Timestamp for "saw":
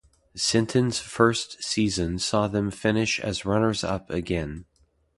2.17-2.47